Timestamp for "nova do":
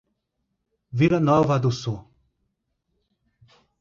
1.19-1.69